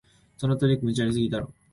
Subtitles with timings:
[0.35, 1.53] そのトリック、無茶ありすぎだろ